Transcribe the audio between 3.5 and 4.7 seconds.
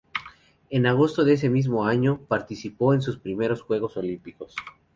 Juegos Olímpicos.